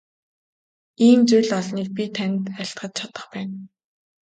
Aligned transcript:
Ийм 1.07 1.19
зүйл 1.29 1.49
олныг 1.59 1.89
би 1.97 2.03
танд 2.17 2.41
айлтгаж 2.59 2.91
чадах 2.97 3.25
байна. 3.33 3.57